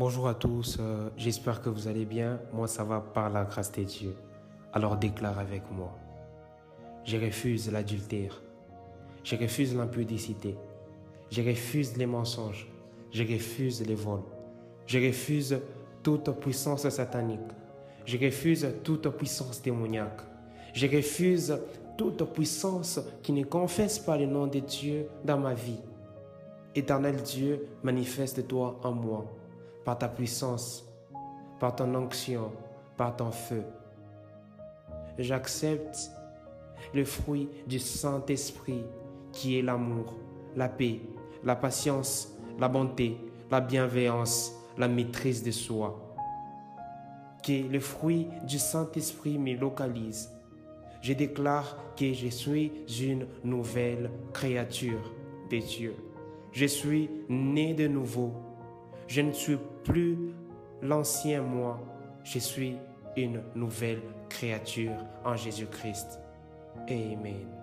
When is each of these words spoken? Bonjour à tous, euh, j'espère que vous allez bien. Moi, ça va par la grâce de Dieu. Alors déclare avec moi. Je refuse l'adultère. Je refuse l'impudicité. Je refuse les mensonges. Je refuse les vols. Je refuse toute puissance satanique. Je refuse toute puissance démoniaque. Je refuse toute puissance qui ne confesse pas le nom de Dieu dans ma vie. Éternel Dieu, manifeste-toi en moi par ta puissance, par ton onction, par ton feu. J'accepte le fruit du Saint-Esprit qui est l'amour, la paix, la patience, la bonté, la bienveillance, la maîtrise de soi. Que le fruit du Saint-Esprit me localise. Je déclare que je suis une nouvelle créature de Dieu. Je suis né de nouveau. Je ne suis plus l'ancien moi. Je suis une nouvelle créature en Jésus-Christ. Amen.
Bonjour 0.00 0.28
à 0.28 0.34
tous, 0.34 0.78
euh, 0.80 1.10
j'espère 1.18 1.60
que 1.60 1.68
vous 1.68 1.86
allez 1.86 2.06
bien. 2.06 2.40
Moi, 2.54 2.66
ça 2.68 2.84
va 2.84 3.00
par 3.00 3.28
la 3.28 3.44
grâce 3.44 3.70
de 3.70 3.82
Dieu. 3.82 4.16
Alors 4.72 4.96
déclare 4.96 5.38
avec 5.38 5.70
moi. 5.70 5.94
Je 7.04 7.18
refuse 7.18 7.70
l'adultère. 7.70 8.40
Je 9.22 9.36
refuse 9.36 9.76
l'impudicité. 9.76 10.56
Je 11.30 11.42
refuse 11.42 11.98
les 11.98 12.06
mensonges. 12.06 12.66
Je 13.12 13.22
refuse 13.24 13.86
les 13.86 13.94
vols. 13.94 14.22
Je 14.86 14.98
refuse 14.98 15.60
toute 16.02 16.30
puissance 16.40 16.88
satanique. 16.88 17.52
Je 18.06 18.16
refuse 18.16 18.66
toute 18.82 19.06
puissance 19.18 19.60
démoniaque. 19.60 20.22
Je 20.72 20.86
refuse 20.86 21.60
toute 21.98 22.24
puissance 22.32 23.00
qui 23.22 23.34
ne 23.34 23.44
confesse 23.44 23.98
pas 23.98 24.16
le 24.16 24.24
nom 24.24 24.46
de 24.46 24.60
Dieu 24.60 25.08
dans 25.26 25.38
ma 25.38 25.52
vie. 25.52 25.82
Éternel 26.74 27.16
Dieu, 27.16 27.66
manifeste-toi 27.82 28.80
en 28.82 28.92
moi 28.92 29.26
par 29.84 29.98
ta 29.98 30.08
puissance, 30.08 30.86
par 31.58 31.76
ton 31.76 31.94
onction, 31.94 32.52
par 32.96 33.16
ton 33.16 33.30
feu. 33.30 33.62
J'accepte 35.18 36.10
le 36.94 37.04
fruit 37.04 37.48
du 37.66 37.78
Saint-Esprit 37.78 38.84
qui 39.32 39.58
est 39.58 39.62
l'amour, 39.62 40.16
la 40.56 40.68
paix, 40.68 41.00
la 41.44 41.56
patience, 41.56 42.36
la 42.58 42.68
bonté, 42.68 43.16
la 43.50 43.60
bienveillance, 43.60 44.52
la 44.76 44.88
maîtrise 44.88 45.42
de 45.42 45.50
soi. 45.50 45.98
Que 47.42 47.68
le 47.70 47.80
fruit 47.80 48.28
du 48.46 48.58
Saint-Esprit 48.58 49.38
me 49.38 49.56
localise. 49.56 50.30
Je 51.00 51.14
déclare 51.14 51.76
que 51.96 52.12
je 52.12 52.28
suis 52.28 52.72
une 53.00 53.26
nouvelle 53.44 54.10
créature 54.32 55.12
de 55.50 55.58
Dieu. 55.58 55.94
Je 56.52 56.66
suis 56.66 57.08
né 57.28 57.72
de 57.74 57.88
nouveau. 57.88 58.32
Je 59.10 59.22
ne 59.22 59.32
suis 59.32 59.58
plus 59.82 60.16
l'ancien 60.82 61.42
moi. 61.42 61.80
Je 62.22 62.38
suis 62.38 62.76
une 63.16 63.42
nouvelle 63.56 64.02
créature 64.28 65.04
en 65.24 65.34
Jésus-Christ. 65.34 66.20
Amen. 66.88 67.59